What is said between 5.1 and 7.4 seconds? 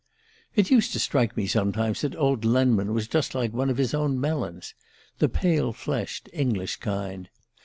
the pale fleshed English kind.